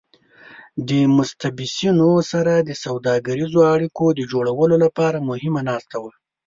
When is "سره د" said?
2.31-2.69